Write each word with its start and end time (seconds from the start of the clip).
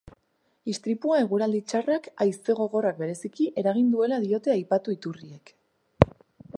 Istripua 0.71 1.19
eguraldi 1.23 1.59
txarrak, 1.73 2.09
haize 2.25 2.57
gogorrak 2.61 2.99
bereziki, 3.05 3.49
eragin 3.63 3.93
duela 3.97 4.21
diote 4.27 4.57
aipatu 4.59 4.97
iturriek. 4.99 5.55